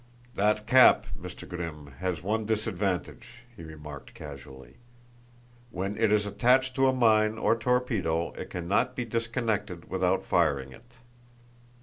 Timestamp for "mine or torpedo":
6.91-8.31